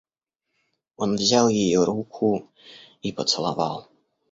[0.97, 2.49] Он взял ее руку
[3.03, 3.87] и поцеловал.